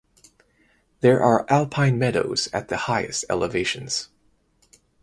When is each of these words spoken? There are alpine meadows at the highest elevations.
There 1.01 1.21
are 1.21 1.45
alpine 1.47 1.99
meadows 1.99 2.49
at 2.51 2.69
the 2.69 2.77
highest 2.89 3.23
elevations. 3.29 4.09